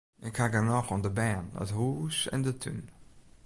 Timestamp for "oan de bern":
0.93-1.47